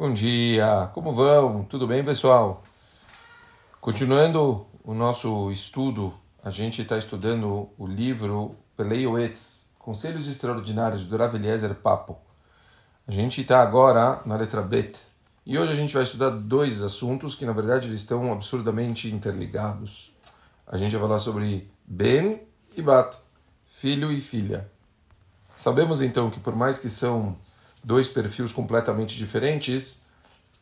Bom 0.00 0.14
dia, 0.14 0.90
como 0.94 1.12
vão? 1.12 1.62
Tudo 1.62 1.86
bem, 1.86 2.02
pessoal? 2.02 2.64
Continuando 3.82 4.66
o 4.82 4.94
nosso 4.94 5.52
estudo, 5.52 6.14
a 6.42 6.50
gente 6.50 6.80
está 6.80 6.96
estudando 6.96 7.68
o 7.76 7.86
livro 7.86 8.56
Peleioetz, 8.78 9.68
Conselhos 9.78 10.26
Extraordinários 10.26 11.04
do 11.04 11.14
Rav 11.18 11.34
Eliezer 11.34 11.74
Papo. 11.74 12.16
A 13.06 13.12
gente 13.12 13.42
está 13.42 13.60
agora 13.60 14.22
na 14.24 14.36
letra 14.36 14.62
Bet 14.62 14.98
e 15.44 15.58
hoje 15.58 15.74
a 15.74 15.76
gente 15.76 15.92
vai 15.92 16.04
estudar 16.04 16.30
dois 16.30 16.82
assuntos 16.82 17.34
que 17.34 17.44
na 17.44 17.52
verdade 17.52 17.86
eles 17.86 18.00
estão 18.00 18.32
absurdamente 18.32 19.10
interligados. 19.10 20.16
A 20.66 20.78
gente 20.78 20.92
vai 20.92 21.02
falar 21.02 21.18
sobre 21.18 21.70
Ben 21.84 22.40
e 22.74 22.80
Bat, 22.80 23.18
filho 23.66 24.10
e 24.10 24.18
filha. 24.22 24.66
Sabemos 25.58 26.00
então 26.00 26.30
que 26.30 26.40
por 26.40 26.56
mais 26.56 26.78
que 26.78 26.88
são 26.88 27.36
dois 27.82 28.08
perfis 28.08 28.52
completamente 28.52 29.16
diferentes, 29.16 30.02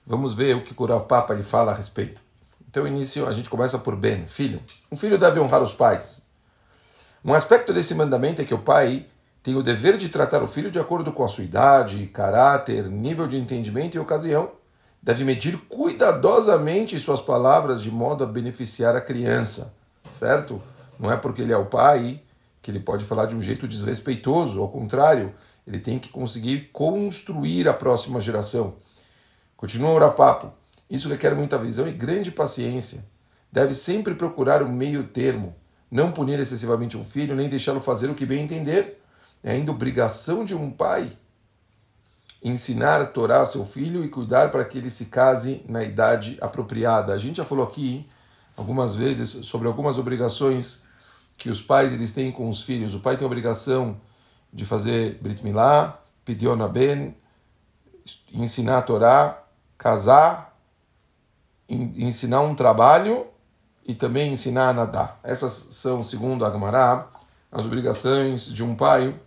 vamos 0.06 0.34
ver 0.34 0.56
o 0.56 0.62
que 0.62 0.74
o 0.76 1.00
Papa 1.00 1.34
ele 1.34 1.42
fala 1.42 1.72
a 1.72 1.74
respeito. 1.74 2.20
Então, 2.70 2.86
início, 2.86 3.26
a 3.26 3.32
gente 3.32 3.48
começa 3.48 3.78
por 3.78 3.96
Ben, 3.96 4.26
filho. 4.26 4.60
Um 4.92 4.96
filho 4.96 5.18
deve 5.18 5.40
honrar 5.40 5.62
os 5.62 5.72
pais. 5.72 6.26
Um 7.24 7.34
aspecto 7.34 7.72
desse 7.72 7.94
mandamento 7.94 8.40
é 8.42 8.44
que 8.44 8.54
o 8.54 8.58
pai 8.58 9.06
tem 9.42 9.56
o 9.56 9.62
dever 9.62 9.96
de 9.96 10.08
tratar 10.08 10.42
o 10.42 10.46
filho 10.46 10.70
de 10.70 10.78
acordo 10.78 11.12
com 11.12 11.24
a 11.24 11.28
sua 11.28 11.44
idade, 11.44 12.06
caráter, 12.06 12.84
nível 12.84 13.26
de 13.26 13.38
entendimento 13.38 13.96
e 13.96 13.98
ocasião. 13.98 14.50
Deve 15.02 15.24
medir 15.24 15.56
cuidadosamente 15.68 16.98
suas 16.98 17.20
palavras 17.20 17.82
de 17.82 17.90
modo 17.90 18.24
a 18.24 18.26
beneficiar 18.26 18.94
a 18.94 19.00
criança, 19.00 19.74
certo? 20.12 20.62
Não 20.98 21.10
é 21.10 21.16
porque 21.16 21.42
ele 21.42 21.52
é 21.52 21.56
o 21.56 21.66
pai 21.66 22.20
que 22.62 22.70
ele 22.70 22.80
pode 22.80 23.04
falar 23.04 23.26
de 23.26 23.34
um 23.34 23.40
jeito 23.40 23.66
desrespeitoso, 23.68 24.60
ao 24.60 24.68
contrário, 24.68 25.32
ele 25.66 25.78
tem 25.78 25.98
que 25.98 26.08
conseguir 26.08 26.70
construir 26.72 27.68
a 27.68 27.74
próxima 27.74 28.20
geração. 28.20 28.76
Continua 29.56 30.06
o 30.06 30.12
Papo. 30.12 30.52
Isso 30.88 31.08
requer 31.08 31.34
muita 31.34 31.58
visão 31.58 31.86
e 31.86 31.92
grande 31.92 32.30
paciência. 32.30 33.04
Deve 33.52 33.74
sempre 33.74 34.14
procurar 34.14 34.62
o 34.62 34.68
meio 34.68 35.08
termo, 35.08 35.54
não 35.90 36.12
punir 36.12 36.38
excessivamente 36.38 36.96
um 36.96 37.04
filho, 37.04 37.34
nem 37.34 37.48
deixá-lo 37.48 37.80
fazer 37.80 38.08
o 38.08 38.14
que 38.14 38.26
bem 38.26 38.44
entender. 38.44 39.02
É 39.42 39.52
ainda 39.52 39.70
obrigação 39.70 40.44
de 40.44 40.54
um 40.54 40.70
pai 40.70 41.16
ensinar 42.42 43.00
a 43.00 43.06
Torá 43.06 43.42
a 43.42 43.46
seu 43.46 43.64
filho 43.64 44.04
e 44.04 44.08
cuidar 44.08 44.50
para 44.50 44.64
que 44.64 44.78
ele 44.78 44.90
se 44.90 45.06
case 45.06 45.62
na 45.68 45.82
idade 45.82 46.38
apropriada. 46.40 47.12
A 47.12 47.18
gente 47.18 47.36
já 47.36 47.44
falou 47.44 47.66
aqui 47.66 48.08
algumas 48.56 48.94
vezes 48.94 49.46
sobre 49.46 49.66
algumas 49.66 49.98
obrigações 49.98 50.82
que 51.38 51.48
os 51.48 51.62
pais 51.62 51.92
eles 51.92 52.12
têm 52.12 52.32
com 52.32 52.50
os 52.50 52.62
filhos. 52.62 52.94
O 52.94 53.00
pai 53.00 53.16
tem 53.16 53.24
a 53.24 53.26
obrigação 53.26 53.98
de 54.52 54.66
fazer 54.66 55.18
Brit 55.22 55.42
Milá, 55.44 56.02
Pidyon 56.24 56.68
Ben, 56.68 57.16
ensinar 58.32 58.78
a 58.78 58.82
Torá, 58.82 59.44
casar, 59.78 60.58
ensinar 61.68 62.40
um 62.40 62.54
trabalho 62.54 63.26
e 63.86 63.94
também 63.94 64.32
ensinar 64.32 64.70
a 64.70 64.72
nadar. 64.72 65.20
Essas 65.22 65.52
são, 65.52 66.02
segundo 66.02 66.44
Agmará, 66.44 67.08
as 67.50 67.64
obrigações 67.64 68.46
de 68.46 68.62
um 68.62 68.74
pai 68.74 69.18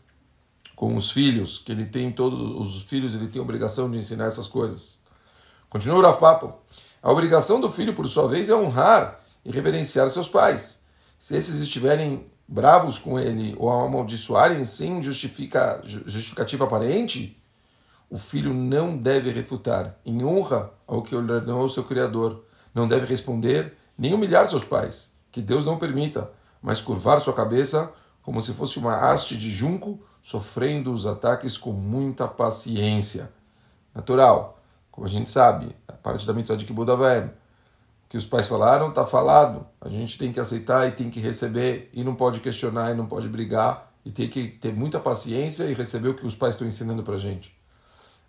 com 0.76 0.96
os 0.96 1.12
filhos, 1.12 1.60
que 1.60 1.72
ele 1.72 1.86
tem 1.86 2.12
todos 2.12 2.76
os 2.76 2.84
filhos, 2.84 3.14
ele 3.16 3.28
tem 3.28 3.40
a 3.40 3.44
obrigação 3.44 3.90
de 3.90 3.98
ensinar 3.98 4.26
essas 4.26 4.48
coisas. 4.48 5.00
Continua 5.70 6.00
o 6.00 6.02
Rav 6.02 6.20
Papo. 6.20 6.56
A 7.02 7.12
obrigação 7.12 7.62
do 7.62 7.70
filho, 7.72 7.96
por 7.96 8.08
sua 8.08 8.28
vez, 8.28 8.50
é 8.50 8.56
honrar 8.56 9.20
e 9.46 9.52
reverenciar 9.52 10.10
seus 10.10 10.28
pais. 10.28 10.81
Se 11.22 11.36
esses 11.36 11.62
estiverem 11.62 12.26
bravos 12.48 12.98
com 12.98 13.20
ele 13.20 13.56
ou 13.60 13.70
amaldiçoarem 13.70 14.64
sem 14.64 15.04
justifica, 15.04 15.80
justificativa 15.86 16.64
aparente, 16.64 17.40
o 18.10 18.18
filho 18.18 18.52
não 18.52 18.98
deve 18.98 19.30
refutar, 19.30 20.00
em 20.04 20.26
honra 20.26 20.72
ao 20.88 21.04
que 21.04 21.16
ordenou 21.16 21.70
seu 21.70 21.84
Criador. 21.84 22.44
Não 22.74 22.88
deve 22.88 23.06
responder 23.06 23.78
nem 23.96 24.16
humilhar 24.16 24.48
seus 24.48 24.64
pais, 24.64 25.16
que 25.32 25.44
Deus 25.44 25.64
não 25.64 25.78
permita, 25.78 26.32
mas 26.60 26.82
curvar 26.82 27.22
sua 27.22 27.34
cabeça 27.34 27.94
como 28.24 28.42
se 28.42 28.54
fosse 28.54 28.80
uma 28.80 28.96
haste 28.96 29.38
de 29.38 29.52
junco, 29.52 30.00
sofrendo 30.24 30.92
os 30.92 31.06
ataques 31.06 31.56
com 31.56 31.72
muita 31.72 32.28
paciência. 32.28 33.32
Natural, 33.94 34.60
como 34.90 35.06
a 35.06 35.10
gente 35.10 35.30
sabe, 35.30 35.76
a 35.88 35.94
parte 35.94 36.26
da 36.26 36.34
mitzvah 36.34 36.58
de 36.58 36.66
Kibbutz 36.66 36.90
que 38.12 38.18
os 38.18 38.26
pais 38.26 38.46
falaram, 38.46 38.90
está 38.90 39.06
falado. 39.06 39.66
A 39.80 39.88
gente 39.88 40.18
tem 40.18 40.34
que 40.34 40.40
aceitar 40.42 40.86
e 40.86 40.92
tem 40.92 41.10
que 41.10 41.22
receber, 41.22 41.90
e 41.94 42.04
não 42.04 42.14
pode 42.14 42.42
questionar 42.42 42.92
e 42.92 42.94
não 42.94 43.06
pode 43.06 43.30
brigar, 43.30 43.90
e 44.04 44.12
tem 44.12 44.28
que 44.28 44.50
ter 44.50 44.74
muita 44.74 45.00
paciência 45.00 45.64
e 45.64 45.74
receber 45.74 46.10
o 46.10 46.14
que 46.14 46.26
os 46.26 46.36
pais 46.36 46.56
estão 46.56 46.68
ensinando 46.68 47.04
para 47.04 47.18
gente. 47.18 47.56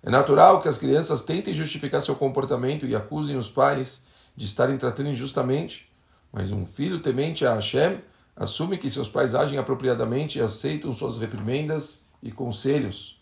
É 0.00 0.08
natural 0.08 0.62
que 0.62 0.68
as 0.68 0.78
crianças 0.78 1.24
tentem 1.24 1.52
justificar 1.52 2.00
seu 2.00 2.14
comportamento 2.14 2.86
e 2.86 2.94
acusem 2.94 3.36
os 3.36 3.50
pais 3.50 4.06
de 4.36 4.46
estarem 4.46 4.78
tratando 4.78 5.08
injustamente, 5.08 5.92
mas 6.32 6.52
um 6.52 6.64
filho 6.64 7.00
temente 7.00 7.44
a 7.44 7.54
Hashem 7.54 7.98
assume 8.36 8.78
que 8.78 8.88
seus 8.88 9.08
pais 9.08 9.34
agem 9.34 9.58
apropriadamente 9.58 10.38
e 10.38 10.42
aceitam 10.42 10.94
suas 10.94 11.18
reprimendas 11.18 12.06
e 12.22 12.30
conselhos. 12.30 13.20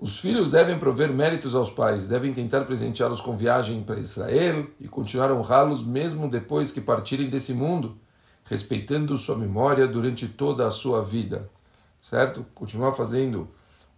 Os 0.00 0.18
filhos 0.18 0.50
devem 0.50 0.78
prover 0.78 1.12
méritos 1.12 1.54
aos 1.54 1.68
pais, 1.68 2.08
devem 2.08 2.32
tentar 2.32 2.64
presenteá-los 2.64 3.20
com 3.20 3.36
viagem 3.36 3.82
para 3.82 4.00
Israel 4.00 4.66
e 4.80 4.88
continuar 4.88 5.30
a 5.30 5.34
honrá-los 5.34 5.84
mesmo 5.84 6.26
depois 6.26 6.72
que 6.72 6.80
partirem 6.80 7.28
desse 7.28 7.52
mundo, 7.52 7.98
respeitando 8.46 9.18
sua 9.18 9.36
memória 9.36 9.86
durante 9.86 10.26
toda 10.26 10.66
a 10.66 10.70
sua 10.70 11.02
vida. 11.02 11.50
Certo? 12.00 12.46
Continuar 12.54 12.92
fazendo 12.92 13.46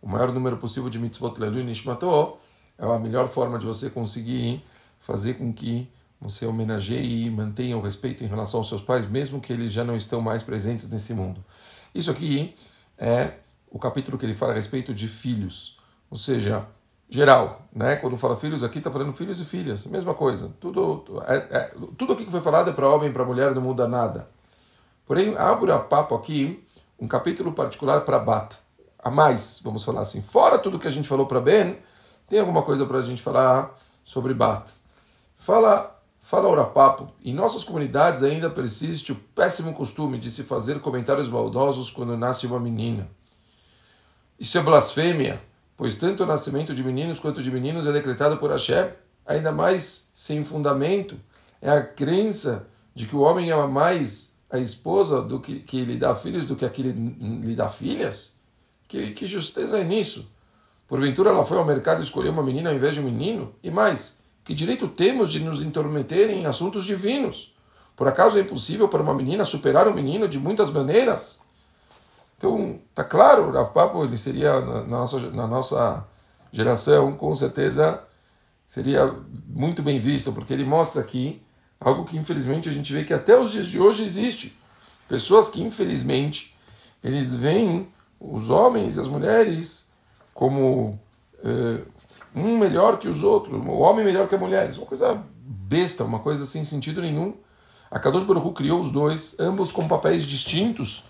o 0.03 0.09
maior 0.09 0.33
número 0.33 0.57
possível 0.57 0.91
de 0.91 0.99
mitzvot 0.99 1.39
lelu 1.39 1.63
nishmato 1.63 2.37
é 2.77 2.85
a 2.85 2.99
melhor 2.99 3.29
forma 3.29 3.57
de 3.57 3.65
você 3.65 3.89
conseguir 3.89 4.61
fazer 4.99 5.35
com 5.35 5.53
que 5.53 5.89
você 6.21 6.45
homenageie 6.45 7.27
e 7.27 7.31
mantenha 7.31 7.79
o 7.79 7.81
respeito 7.81 8.25
em 8.25 8.27
relação 8.27 8.59
aos 8.59 8.69
seus 8.69 8.83
pais, 8.83 9.09
mesmo 9.09 9.41
que 9.41 9.53
eles 9.53 9.71
já 9.71 9.85
não 9.85 9.97
estão 9.97 10.21
mais 10.21 10.43
presentes 10.43 10.91
nesse 10.91 11.15
mundo. 11.15 11.45
Isso 11.95 12.11
aqui 12.11 12.57
é 12.99 13.35
o 13.71 13.79
capítulo 13.79 14.19
que 14.19 14.27
ele 14.27 14.35
fala 14.35 14.51
a 14.51 14.57
respeito 14.57 14.93
de 14.93 15.07
filhos 15.07 15.81
ou 16.13 16.19
seja, 16.19 16.67
geral, 17.09 17.63
né? 17.73 17.97
Quando 17.97 18.19
fala 18.19 18.37
filhos 18.37 18.63
aqui, 18.63 18.77
está 18.77 18.91
falando 18.91 19.15
filhos 19.15 19.41
e 19.41 19.47
filhas, 19.47 19.87
mesma 19.87 20.13
coisa. 20.13 20.55
Tudo, 20.61 21.03
é, 21.27 21.37
é, 21.37 21.75
tudo 21.97 22.13
aqui 22.13 22.27
que 22.27 22.31
foi 22.31 22.43
falado 22.43 22.69
é 22.69 22.73
para 22.75 22.87
homem 22.87 23.11
para 23.11 23.25
mulher, 23.25 23.55
não 23.55 23.63
muda 23.63 23.89
nada. 23.89 24.29
Porém, 25.07 25.35
abre 25.39 25.73
a 25.73 25.79
papo 25.79 26.15
aqui 26.15 26.63
um 27.01 27.09
capítulo 27.09 27.53
particular 27.53 28.03
para 28.03 28.19
Bat. 28.19 28.59
A 28.99 29.11
mais, 29.11 29.59
vamos 29.65 29.85
falar 29.85 30.03
assim. 30.03 30.21
Fora 30.21 30.59
tudo 30.59 30.79
que 30.79 30.87
a 30.87 30.91
gente 30.91 31.09
falou 31.09 31.25
para 31.25 31.41
Ben, 31.41 31.79
tem 32.29 32.39
alguma 32.39 32.61
coisa 32.61 32.85
para 32.85 32.99
a 32.99 33.03
gente 33.03 33.23
falar 33.23 33.75
sobre 34.05 34.35
Bat. 34.35 34.71
Fala, 35.39 35.99
fala 36.21 36.47
o 36.47 36.71
Papo. 36.73 37.09
Em 37.25 37.33
nossas 37.33 37.65
comunidades 37.65 38.23
ainda 38.23 38.51
persiste 38.51 39.13
o 39.13 39.17
péssimo 39.17 39.73
costume 39.73 40.19
de 40.19 40.31
se 40.31 40.43
fazer 40.43 40.79
comentários 40.81 41.31
maldosos 41.31 41.91
quando 41.91 42.19
nasce 42.19 42.47
uma 42.47 42.61
menina. 42.61 43.09
Isso 44.39 44.59
é 44.59 44.61
blasfêmia 44.61 45.41
pois 45.77 45.97
tanto 45.97 46.23
o 46.23 46.27
nascimento 46.27 46.75
de 46.75 46.83
meninos 46.83 47.19
quanto 47.19 47.43
de 47.43 47.51
meninos 47.51 47.87
é 47.87 47.93
decretado 47.93 48.37
por 48.37 48.51
Hashem, 48.51 48.91
ainda 49.27 49.53
mais 49.53 50.11
sem 50.15 50.45
fundamento, 50.45 51.17
é 51.61 51.71
a 51.71 51.85
crença 51.85 52.69
de 52.95 53.07
que 53.07 53.17
o 53.17 53.21
homem 53.21 53.51
ama 53.51 53.67
mais 53.67 54.41
a 54.51 54.59
esposa 54.59 55.23
do 55.23 55.41
que, 55.41 55.61
que 55.61 55.85
lhe 55.85 55.97
dá 55.97 56.15
filhos 56.15 56.45
do 56.45 56.55
que 56.55 56.65
a 56.65 56.71
que 56.71 56.83
lhe, 56.83 56.93
lhe 56.93 57.55
dá 57.55 57.69
filhas? 57.69 58.41
Que, 58.87 59.13
que 59.13 59.27
justeza 59.27 59.79
é 59.79 59.85
nisso? 59.85 60.31
Porventura 60.87 61.31
ela 61.31 61.47
foi 61.47 61.57
ao 61.57 61.65
mercado 61.65 62.03
escolher 62.03 62.29
uma 62.29 62.43
menina 62.43 62.69
ao 62.69 62.77
invés 62.77 62.95
de 62.95 63.01
um 63.01 63.05
menino? 63.05 63.55
E 63.63 63.71
mais, 63.71 64.23
que 64.45 64.55
direito 64.55 64.89
temos 64.89 65.33
de 65.33 65.41
nos 65.41 65.63
intrometer 65.63 66.29
em 66.31 66.45
assuntos 66.45 66.85
divinos? 66.85 67.57
Por 67.97 68.09
acaso 68.09 68.37
é 68.37 68.43
impossível 68.43 68.89
para 68.89 69.03
uma 69.03 69.15
menina 69.15 69.45
superar 69.45 69.89
um 69.89 69.95
menino 69.95 70.29
de 70.29 70.39
muitas 70.39 70.71
maneiras? 70.71 71.42
Então, 72.43 72.81
tá 72.93 73.05
claro, 73.05 73.45
o 73.45 73.51
Rav 73.53 73.73
Papo 73.73 74.03
ele 74.03 74.19
seria 74.19 74.61
na 74.61 74.83
nossa, 74.83 75.21
na 75.31 75.47
nossa 75.47 76.05
geração, 76.51 77.13
com 77.13 77.33
certeza 77.37 78.03
seria 78.67 79.15
muito 79.47 79.81
bem 79.81 80.01
visto, 80.01 80.33
porque 80.33 80.53
ele 80.53 80.65
mostra 80.65 81.01
aqui 81.01 81.41
algo 81.79 82.05
que 82.05 82.17
infelizmente 82.17 82.69
a 82.69 82.73
gente 82.73 82.93
vê 82.93 83.05
que 83.05 83.15
até 83.15 83.39
os 83.39 83.53
dias 83.53 83.69
de 83.69 83.79
hoje 83.79 84.03
existe. 84.03 84.59
Pessoas 85.09 85.51
que 85.51 85.63
infelizmente 85.63 86.59
eles 87.05 87.33
veem 87.33 87.87
os 88.19 88.51
homens 88.51 88.97
e 88.97 89.01
as 89.01 89.07
mulheres 89.07 89.93
como 90.35 90.99
eh, 91.45 91.85
um 92.35 92.59
melhor 92.59 92.99
que 92.99 93.07
os 93.07 93.23
outros, 93.23 93.55
o 93.55 93.79
homem 93.79 94.05
melhor 94.05 94.27
que 94.27 94.35
a 94.35 94.39
mulher. 94.39 94.69
Isso 94.69 94.81
é 94.81 94.83
uma 94.83 94.89
coisa 94.89 95.23
besta, 95.37 96.03
uma 96.03 96.19
coisa 96.19 96.45
sem 96.45 96.65
sentido 96.65 97.03
nenhum. 97.03 97.35
A 97.89 98.01
Kadosh 98.01 98.25
Baruch 98.25 98.53
criou 98.53 98.81
os 98.81 98.91
dois, 98.91 99.39
ambos 99.39 99.71
com 99.71 99.87
papéis 99.87 100.25
distintos 100.25 101.05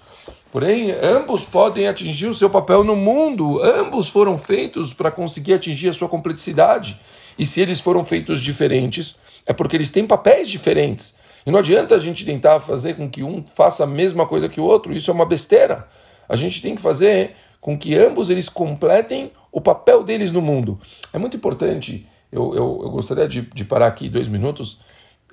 Porém, 0.52 0.90
ambos 0.92 1.44
podem 1.44 1.88
atingir 1.88 2.26
o 2.26 2.34
seu 2.34 2.50
papel 2.50 2.84
no 2.84 2.94
mundo, 2.94 3.62
ambos 3.62 4.10
foram 4.10 4.36
feitos 4.36 4.92
para 4.92 5.10
conseguir 5.10 5.54
atingir 5.54 5.88
a 5.88 5.94
sua 5.94 6.10
complexidade. 6.10 7.00
E 7.38 7.46
se 7.46 7.62
eles 7.62 7.80
foram 7.80 8.04
feitos 8.04 8.42
diferentes, 8.42 9.18
é 9.46 9.54
porque 9.54 9.74
eles 9.74 9.90
têm 9.90 10.06
papéis 10.06 10.50
diferentes. 10.50 11.16
E 11.46 11.50
não 11.50 11.58
adianta 11.58 11.94
a 11.94 11.98
gente 11.98 12.26
tentar 12.26 12.60
fazer 12.60 12.96
com 12.96 13.08
que 13.08 13.22
um 13.22 13.42
faça 13.42 13.84
a 13.84 13.86
mesma 13.86 14.26
coisa 14.26 14.46
que 14.46 14.60
o 14.60 14.64
outro, 14.64 14.92
isso 14.92 15.10
é 15.10 15.14
uma 15.14 15.24
besteira. 15.24 15.88
A 16.28 16.36
gente 16.36 16.60
tem 16.60 16.74
que 16.74 16.82
fazer 16.82 17.34
com 17.58 17.78
que 17.78 17.96
ambos 17.96 18.28
eles 18.28 18.50
completem 18.50 19.32
o 19.50 19.60
papel 19.60 20.04
deles 20.04 20.30
no 20.30 20.42
mundo. 20.42 20.78
É 21.14 21.18
muito 21.18 21.34
importante, 21.34 22.06
eu, 22.30 22.54
eu, 22.54 22.80
eu 22.82 22.90
gostaria 22.90 23.26
de, 23.26 23.40
de 23.40 23.64
parar 23.64 23.86
aqui 23.86 24.06
dois 24.06 24.28
minutos 24.28 24.80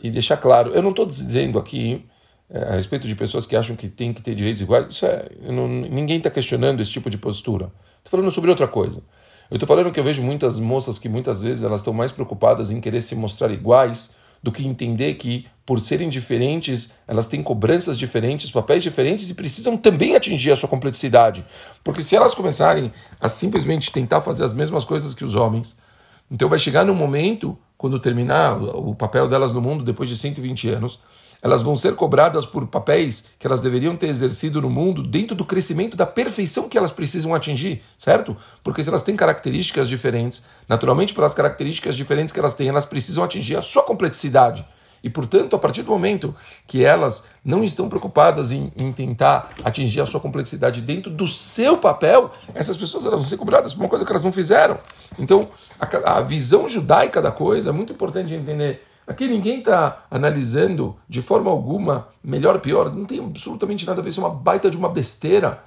e 0.02 0.10
deixar 0.10 0.38
claro, 0.38 0.72
eu 0.72 0.82
não 0.82 0.92
estou 0.92 1.06
dizendo 1.06 1.60
aqui 1.60 2.06
a 2.52 2.76
respeito 2.76 3.08
de 3.08 3.16
pessoas 3.16 3.46
que 3.46 3.56
acham 3.56 3.76
que 3.76 3.88
tem 3.88 4.14
que 4.14 4.22
ter 4.22 4.34
direitos 4.34 4.62
iguais, 4.62 4.88
isso 4.90 5.06
é, 5.06 5.30
não, 5.42 5.68
ninguém 5.68 6.18
está 6.18 6.30
questionando 6.30 6.82
esse 6.82 6.92
tipo 6.92 7.10
de 7.10 7.18
postura. 7.18 7.72
Estou 7.98 8.12
falando 8.12 8.32
sobre 8.32 8.50
outra 8.50 8.68
coisa. 8.68 9.04
Eu 9.52 9.56
estou 9.56 9.68
falando 9.68 9.92
que 9.92 10.00
eu 10.00 10.04
vejo 10.04 10.22
muitas 10.22 10.60
moças 10.60 11.00
que 11.00 11.10
muitas 11.10 11.42
vezes 11.42 11.64
elas 11.64 11.82
estão 11.82 11.94
mais 11.94 12.12
preocupadas 12.12 12.72
em 12.72 12.80
querer 12.80 13.02
se 13.02 13.16
mostrar 13.16 13.52
iguais 13.52 14.16
do 14.42 14.52
que 14.52 14.66
entender 14.66 15.16
que, 15.16 15.48
por 15.66 15.80
serem 15.80 16.10
diferentes, 16.10 16.92
elas 17.08 17.28
têm 17.28 17.44
cobranças 17.44 17.98
diferentes, 17.98 18.50
papéis 18.50 18.82
diferentes 18.82 19.30
e 19.30 19.36
precisam 19.36 19.76
também 19.76 20.16
atingir 20.16 20.52
a 20.52 20.56
sua 20.56 20.70
complexidade. 20.70 21.46
Porque 21.84 22.02
se 22.02 22.16
elas 22.16 22.34
começarem 22.34 22.92
a 23.20 23.28
simplesmente 23.28 23.92
tentar 23.92 24.22
fazer 24.22 24.44
as 24.44 24.54
mesmas 24.54 24.86
coisas 24.86 25.14
que 25.14 25.26
os 25.26 25.36
homens, 25.36 25.78
então 26.32 26.48
vai 26.48 26.60
chegar 26.60 26.86
num 26.86 26.96
momento, 26.96 27.58
quando 27.78 28.00
terminar 28.00 28.56
o 28.62 28.96
papel 28.96 29.28
delas 29.28 29.52
no 29.52 29.62
mundo 29.62 29.84
depois 29.84 30.08
de 30.08 30.16
120 30.16 30.70
anos, 30.70 31.00
elas 31.42 31.62
vão 31.62 31.76
ser 31.76 31.96
cobradas 31.96 32.46
por 32.46 32.68
papéis 32.68 33.28
que 33.40 33.48
elas 33.48 33.62
deveriam 33.62 33.96
ter 33.96 34.08
exercido 34.08 34.62
no 34.62 34.70
mundo 34.70 35.02
dentro 35.02 35.36
do 35.36 35.46
crescimento 35.46 35.96
da 35.96 36.06
perfeição 36.06 36.68
que 36.68 36.78
elas 36.78 36.92
precisam 36.92 37.34
atingir, 37.34 37.82
certo? 37.98 38.36
Porque 38.64 38.84
se 38.84 38.90
elas 38.90 39.04
têm 39.04 39.16
características 39.16 39.88
diferentes, 39.88 40.44
naturalmente 40.68 41.14
pelas 41.14 41.34
características 41.34 41.96
diferentes 41.96 42.34
que 42.34 42.40
elas 42.40 42.54
têm, 42.54 42.68
elas 42.68 42.86
precisam 42.86 43.24
atingir 43.24 43.56
a 43.56 43.62
sua 43.62 43.84
complexidade. 43.84 44.66
E, 45.02 45.10
portanto, 45.10 45.56
a 45.56 45.60
partir 45.60 45.84
do 45.84 45.92
momento 45.92 46.36
que 46.68 46.84
elas 46.84 47.26
não 47.44 47.64
estão 47.64 47.88
preocupadas 47.88 48.52
em, 48.52 48.72
em, 48.76 48.92
tentar 48.92 49.52
atingir 49.64 50.02
a 50.02 50.06
sua 50.06 50.20
complexidade 50.20 50.82
dentro 50.82 51.10
do 51.10 51.26
seu 51.26 51.78
papel, 51.78 52.32
essas 52.54 52.76
pessoas 52.76 53.06
elas 53.06 53.20
vão 53.20 53.28
ser 53.28 53.38
cobradas 53.38 53.74
por 53.74 53.82
uma 53.82 53.90
coisa 53.90 54.04
que 54.04 54.12
elas 54.12 54.24
não 54.24 54.32
fizeram. 54.32 54.78
Então, 55.18 55.48
a, 55.80 56.18
a 56.18 56.22
visão 56.22 56.68
judaica 56.68 57.22
da 57.22 57.32
coisa 57.32 57.70
é 57.70 57.74
muito 57.74 57.94
importante 57.94 58.34
entender. 58.34 58.89
Aqui 59.10 59.28
ninguém 59.28 59.58
está 59.58 60.06
analisando 60.12 60.96
de 61.10 61.20
forma 61.20 61.50
alguma 61.50 62.10
melhor 62.24 62.60
pior, 62.60 62.94
não 62.94 63.06
tem 63.06 63.18
absolutamente 63.20 63.84
nada 63.88 64.00
a 64.00 64.04
ver, 64.04 64.12
isso 64.12 64.22
é 64.22 64.24
uma 64.24 64.30
baita 64.30 64.70
de 64.70 64.78
uma 64.78 64.88
besteira. 64.88 65.64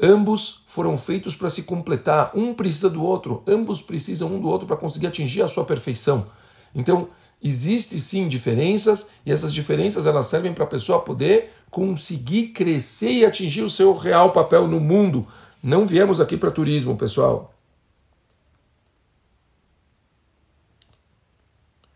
Ambos 0.00 0.62
foram 0.68 0.96
feitos 0.96 1.34
para 1.34 1.50
se 1.50 1.64
completar, 1.64 2.30
um 2.36 2.54
precisa 2.54 2.88
do 2.88 3.02
outro, 3.02 3.42
ambos 3.48 3.82
precisam 3.82 4.28
um 4.28 4.40
do 4.40 4.46
outro 4.46 4.64
para 4.64 4.76
conseguir 4.76 5.08
atingir 5.08 5.42
a 5.42 5.48
sua 5.48 5.64
perfeição. 5.64 6.26
Então, 6.72 7.08
existe 7.42 7.98
sim 7.98 8.28
diferenças 8.28 9.10
e 9.26 9.32
essas 9.32 9.52
diferenças 9.52 10.06
elas 10.06 10.26
servem 10.26 10.54
para 10.54 10.62
a 10.62 10.68
pessoa 10.68 11.00
poder 11.00 11.52
conseguir 11.72 12.50
crescer 12.50 13.10
e 13.10 13.26
atingir 13.26 13.62
o 13.62 13.70
seu 13.70 13.92
real 13.96 14.30
papel 14.30 14.68
no 14.68 14.78
mundo. 14.78 15.26
Não 15.60 15.84
viemos 15.84 16.20
aqui 16.20 16.36
para 16.36 16.52
turismo, 16.52 16.96
pessoal. 16.96 17.53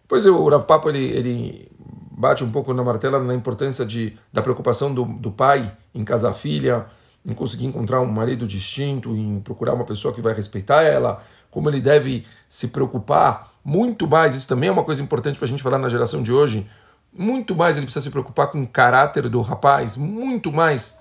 Pois 0.08 0.24
é, 0.24 0.30
o 0.30 0.48
Rav 0.48 0.64
Papo 0.64 0.88
ele, 0.88 1.04
ele 1.04 1.70
bate 2.10 2.42
um 2.42 2.50
pouco 2.50 2.72
na 2.72 2.82
martela 2.82 3.20
na 3.20 3.34
importância 3.34 3.84
de, 3.84 4.16
da 4.32 4.40
preocupação 4.40 4.92
do, 4.92 5.04
do 5.04 5.30
pai 5.30 5.70
em 5.94 6.02
casar 6.02 6.32
filha, 6.32 6.86
em 7.26 7.34
conseguir 7.34 7.66
encontrar 7.66 8.00
um 8.00 8.06
marido 8.06 8.46
distinto, 8.46 9.14
em 9.14 9.38
procurar 9.40 9.74
uma 9.74 9.84
pessoa 9.84 10.14
que 10.14 10.22
vai 10.22 10.32
respeitar 10.32 10.82
ela, 10.82 11.22
como 11.50 11.68
ele 11.68 11.80
deve 11.80 12.24
se 12.48 12.68
preocupar 12.68 13.52
muito 13.62 14.08
mais. 14.08 14.34
Isso 14.34 14.48
também 14.48 14.70
é 14.70 14.72
uma 14.72 14.82
coisa 14.82 15.02
importante 15.02 15.38
para 15.38 15.44
a 15.44 15.48
gente 15.48 15.62
falar 15.62 15.78
na 15.78 15.90
geração 15.90 16.22
de 16.22 16.32
hoje. 16.32 16.68
Muito 17.12 17.54
mais 17.54 17.76
ele 17.76 17.84
precisa 17.84 18.04
se 18.04 18.10
preocupar 18.10 18.50
com 18.50 18.62
o 18.62 18.66
caráter 18.66 19.28
do 19.28 19.42
rapaz, 19.42 19.96
muito 19.96 20.50
mais. 20.50 21.00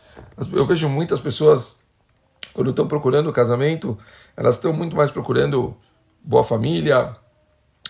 Eu 0.51 0.65
vejo 0.65 0.89
muitas 0.89 1.19
pessoas, 1.19 1.80
quando 2.54 2.71
estão 2.71 2.88
procurando 2.88 3.31
casamento, 3.31 3.98
elas 4.36 4.56
estão 4.56 4.74
muito 4.74 4.95
mais 4.95 5.09
procurando 5.09 5.75
boa 6.24 6.44
família, 6.44 7.15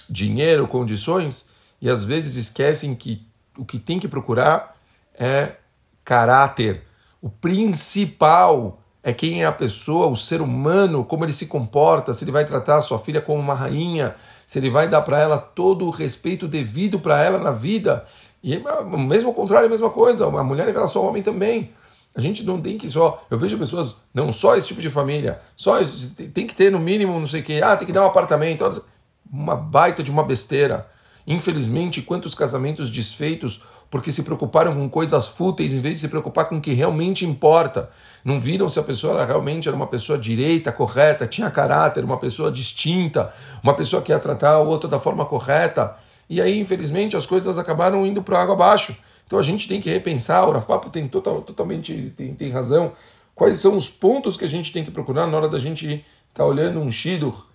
dinheiro, 0.10 0.68
condições, 0.68 1.50
e 1.82 1.90
às 1.90 2.04
vezes 2.04 2.36
esquecem 2.36 2.96
que 2.96 3.26
o 3.58 3.66
que 3.66 3.80
tem 3.80 4.00
que 4.00 4.08
procurar 4.08 4.76
é 5.18 5.54
caráter. 6.04 6.84
O 7.22 7.30
principal 7.30 8.80
é 9.04 9.14
quem 9.14 9.42
é 9.42 9.46
a 9.46 9.52
pessoa, 9.52 10.08
o 10.08 10.16
ser 10.16 10.42
humano, 10.42 11.04
como 11.04 11.26
ele 11.26 11.34
se 11.34 11.48
comporta, 11.48 12.14
se 12.14 12.24
ele 12.24 12.32
vai 12.32 12.46
tratar 12.46 12.78
a 12.78 12.82
sua 12.82 13.00
filha 13.00 13.22
como 13.22 13.40
uma 13.40 13.54
rainha, 13.54 14.16
se 14.46 14.60
ele 14.60 14.70
vai 14.70 14.88
dar 14.88 15.02
para 15.02 15.20
ela 15.20 15.38
todo 15.38 15.86
o 15.86 15.90
respeito 15.90 16.48
devido 16.48 17.00
para 17.00 17.24
ela 17.24 17.38
na 17.38 17.52
vida. 17.52 18.06
E 18.44 18.62
mesmo 19.08 19.30
ao 19.30 19.34
contrário, 19.34 19.68
a 19.68 19.70
mesma 19.70 19.90
coisa, 19.90 20.26
a 20.26 20.44
mulher 20.44 20.68
em 20.68 20.72
relação 20.72 21.02
ao 21.02 21.10
homem 21.10 21.24
também. 21.24 21.72
A 22.16 22.22
gente 22.22 22.44
não 22.44 22.60
tem 22.60 22.78
que 22.78 22.90
só. 22.90 23.24
Eu 23.30 23.38
vejo 23.38 23.58
pessoas, 23.58 24.02
não 24.14 24.34
só 24.34 24.56
esse 24.56 24.68
tipo 24.68 24.82
de 24.82 24.90
família, 24.90 25.40
só 25.56 25.80
tem 26.34 26.48
que 26.48 26.56
ter 26.56 26.72
no 26.72 26.80
mínimo, 26.80 27.20
não 27.20 27.28
sei 27.28 27.42
o 27.42 27.44
quê, 27.44 27.62
ah, 27.64 27.76
tem 27.76 27.86
que 27.86 27.94
dar 27.94 28.04
um 28.04 28.08
apartamento 28.08 28.84
uma 29.32 29.56
baita 29.56 30.04
de 30.04 30.12
uma 30.12 30.24
besteira. 30.24 30.88
Infelizmente, 31.26 32.02
quantos 32.02 32.34
casamentos 32.34 32.90
desfeitos 32.90 33.62
porque 33.90 34.12
se 34.12 34.24
preocuparam 34.24 34.74
com 34.74 34.90
coisas 34.90 35.28
fúteis 35.28 35.74
em 35.74 35.80
vez 35.80 35.96
de 35.96 36.02
se 36.02 36.10
preocupar 36.10 36.46
com 36.46 36.58
o 36.58 36.62
que 36.62 36.74
realmente 36.74 37.26
importa. 37.26 37.90
Não 38.24 38.40
viram 38.40 38.68
se 38.68 38.80
a 38.80 38.84
pessoa 38.84 39.24
realmente 39.26 39.68
era 39.68 39.76
uma 39.76 39.88
pessoa 39.88 40.18
direita, 40.18 40.72
correta, 40.72 41.26
tinha 41.26 41.50
caráter, 41.50 42.04
uma 42.04 42.18
pessoa 42.18 42.52
distinta, 42.52 43.34
uma 43.64 43.74
pessoa 43.74 44.02
que 44.02 44.12
ia 44.12 44.20
tratar 44.20 44.60
o 44.60 44.68
outro 44.68 44.90
da 44.90 45.00
forma 45.00 45.26
correta. 45.26 45.96
E 46.30 46.42
aí, 46.42 46.60
infelizmente, 46.60 47.16
as 47.16 47.26
coisas 47.26 47.58
acabaram 47.58 48.06
indo 48.06 48.22
para 48.22 48.42
água 48.42 48.56
abaixo. 48.56 48.96
Então 49.26 49.40
a 49.40 49.44
gente 49.44 49.68
tem 49.68 49.80
que 49.80 49.90
repensar, 49.90 50.48
o 50.48 50.52
Rafapo 50.52 50.90
tem 50.90 51.08
total, 51.08 51.42
totalmente 51.42 52.14
tem, 52.16 52.34
tem 52.34 52.50
razão. 52.50 52.92
Quais 53.34 53.60
são 53.60 53.76
os 53.76 53.90
pontos 53.90 54.36
que 54.36 54.44
a 54.44 54.50
gente 54.50 54.74
tem 54.74 54.84
que 54.84 54.92
procurar 54.92 55.28
na 55.28 55.38
hora 55.38 55.48
da 55.48 55.60
gente 55.60 55.86
estar 55.86 56.04
tá 56.34 56.46
olhando 56.46 56.80
um 56.80 56.92
Shidur, 56.92 57.47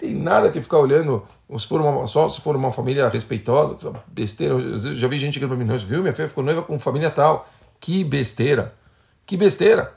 tem 0.00 0.14
nada 0.14 0.50
que 0.50 0.62
ficar 0.62 0.78
olhando, 0.78 1.22
se 1.58 1.66
for 1.66 1.78
uma, 1.82 2.06
só 2.06 2.26
se 2.26 2.40
for 2.40 2.56
uma 2.56 2.72
família 2.72 3.06
respeitosa, 3.10 4.02
besteira. 4.06 4.54
Eu 4.54 4.78
já 4.96 5.06
vi 5.06 5.18
gente 5.18 5.38
que 5.38 5.46
para 5.46 5.54
mim, 5.54 5.66
viu, 5.76 6.00
minha 6.00 6.14
filha 6.14 6.26
ficou 6.26 6.42
noiva 6.42 6.62
com 6.62 6.78
família 6.78 7.10
tal. 7.10 7.46
Que 7.78 8.02
besteira. 8.02 8.74
Que 9.26 9.36
besteira. 9.36 9.92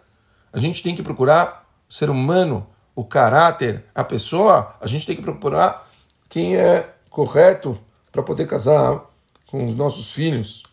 A 0.52 0.60
gente 0.60 0.84
tem 0.84 0.94
que 0.94 1.02
procurar 1.02 1.66
o 1.90 1.94
ser 1.94 2.10
humano, 2.10 2.68
o 2.94 3.06
caráter, 3.06 3.86
a 3.96 4.04
pessoa. 4.04 4.76
A 4.82 4.88
gente 4.88 5.08
tem 5.08 5.16
que 5.16 5.22
procurar 5.22 5.90
quem 6.28 6.58
é 6.58 6.94
correto 7.10 7.80
para 8.12 8.22
poder 8.22 8.46
casar 8.46 9.10
com 9.48 9.64
os 9.64 9.74
nossos 9.74 10.12
filhos. 10.12 10.64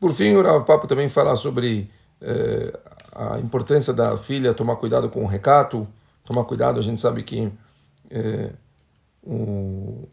Por 0.00 0.14
fim, 0.14 0.34
o 0.34 0.42
Rav 0.42 0.64
Papo 0.64 0.86
também 0.86 1.10
fala 1.10 1.36
sobre 1.36 1.90
é, 2.20 2.78
a 3.14 3.38
importância 3.38 3.92
da 3.92 4.16
filha 4.16 4.54
tomar 4.54 4.76
cuidado 4.76 5.08
com 5.08 5.24
o 5.24 5.26
recato, 5.26 5.86
tomar 6.24 6.44
cuidado, 6.44 6.78
a 6.78 6.82
gente 6.82 7.00
sabe 7.00 7.22
que, 7.22 7.50
é, 8.10 8.50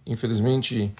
infelizmente, 0.05 0.93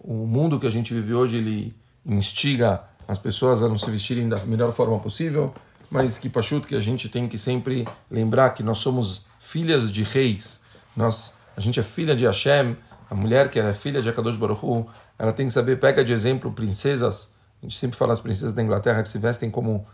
o 0.00 0.12
mundo 0.12 0.58
que 0.60 0.66
a 0.66 0.70
gente 0.70 0.92
vive 0.92 1.14
hoje, 1.14 1.36
ele 1.38 1.74
instiga 2.04 2.84
as 3.08 3.18
pessoas 3.18 3.62
a 3.62 3.68
não 3.68 3.78
se 3.78 3.90
vestirem 3.90 4.28
da 4.28 4.38
melhor 4.44 4.72
forma 4.72 4.98
possível, 4.98 5.54
mas 5.90 6.18
que 6.18 6.28
pachuto 6.28 6.66
que 6.66 6.74
a 6.74 6.80
gente 6.80 7.08
tem 7.08 7.28
que 7.28 7.38
sempre 7.38 7.86
lembrar 8.10 8.50
que 8.50 8.62
nós 8.62 8.78
somos 8.78 9.26
filhas 9.38 9.90
de 9.90 10.02
reis, 10.02 10.62
nós, 10.96 11.34
a 11.56 11.60
gente 11.60 11.78
é 11.78 11.82
filha 11.82 12.14
de 12.14 12.26
Hashem, 12.26 12.76
a 13.08 13.14
mulher 13.14 13.50
que 13.50 13.58
é 13.58 13.72
filha 13.72 14.02
de 14.02 14.08
Akadosh 14.08 14.36
Baruch 14.36 14.64
Hu, 14.64 14.86
ela 15.18 15.32
tem 15.32 15.46
que 15.46 15.52
saber, 15.52 15.78
pega 15.78 16.04
de 16.04 16.12
exemplo 16.12 16.50
princesas, 16.52 17.36
a 17.62 17.66
gente 17.66 17.78
sempre 17.78 17.96
fala 17.96 18.12
as 18.12 18.20
princesas 18.20 18.52
da 18.52 18.62
Inglaterra 18.62 19.02
que 19.02 19.08
se 19.08 19.18
vestem 19.18 19.50
como 19.50 19.86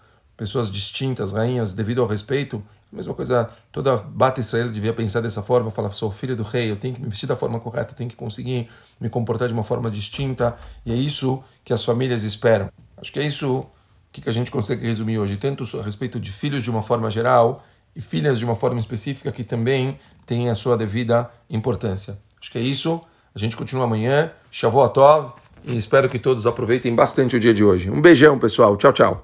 pessoas 0.43 0.69
distintas, 0.69 1.31
rainhas, 1.31 1.73
devido 1.73 2.03
ao 2.03 2.09
respeito. 2.09 2.61
A 2.93 2.97
mesma 2.97 3.15
coisa, 3.15 3.49
toda 3.71 3.97
Bata 3.97 4.41
Israel 4.41 4.69
devia 4.71 4.93
pensar 4.93 5.21
dessa 5.21 5.41
forma, 5.41 5.71
falar, 5.71 5.91
sou 5.93 6.11
filho 6.11 6.35
do 6.35 6.43
rei, 6.43 6.69
eu 6.69 6.77
tenho 6.77 6.97
que 6.97 7.01
me 7.01 7.09
vestir 7.09 7.29
da 7.29 7.37
forma 7.37 7.61
correta, 7.61 7.93
eu 7.93 7.97
tenho 7.97 8.11
que 8.11 8.17
conseguir 8.17 8.69
me 9.01 9.09
comportar 9.09 9.47
de 9.47 9.55
uma 9.55 9.63
forma 9.63 9.89
distinta, 9.89 10.57
e 10.85 10.91
é 10.91 10.97
isso 10.97 11.41
que 11.65 11.73
as 11.73 11.85
famílias 11.85 12.25
esperam. 12.25 12.71
Acho 12.97 13.13
que 13.13 13.21
é 13.21 13.23
isso 13.23 13.65
que 14.11 14.29
a 14.29 14.33
gente 14.33 14.51
consegue 14.51 14.85
resumir 14.85 15.17
hoje, 15.17 15.37
tanto 15.37 15.65
a 15.79 15.83
respeito 15.83 16.19
de 16.19 16.33
filhos 16.33 16.65
de 16.65 16.71
uma 16.71 16.83
forma 16.83 17.09
geral 17.09 17.65
e 17.95 18.01
filhas 18.01 18.41
de 18.41 18.45
uma 18.45 18.57
forma 18.57 18.81
específica 18.81 19.31
que 19.31 19.45
também 19.45 19.97
tem 20.27 20.51
a 20.51 20.57
sua 20.57 20.77
devida 20.77 21.31
importância. 21.49 22.19
Acho 22.41 22.51
que 22.51 22.59
é 22.59 22.63
isso. 22.63 23.01
A 23.33 23.39
gente 23.39 23.57
continua 23.57 23.85
amanhã. 23.85 24.33
Shavuot 24.51 24.93
Tov. 24.93 25.33
E 25.65 25.77
espero 25.77 26.09
que 26.09 26.19
todos 26.19 26.49
aproveitem 26.49 26.93
bastante 26.93 27.37
o 27.37 27.41
dia 27.41 27.55
de 27.55 27.63
hoje. 27.63 27.89
Um 27.89 28.03
beijão, 28.03 28.39
pessoal. 28.39 28.77
Tchau, 28.77 28.93
tchau. 28.93 29.21